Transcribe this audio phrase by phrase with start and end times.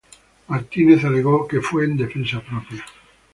[0.47, 2.83] Martínez alegó que fue en defensa propia.